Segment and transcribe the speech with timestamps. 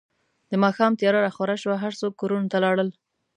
[0.49, 2.89] د ماښام تیاره راخوره شوه، هر څوک کورونو ته لاړل.